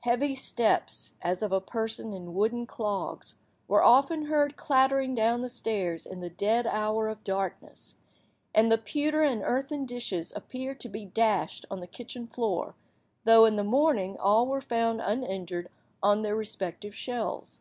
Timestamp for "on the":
11.70-11.86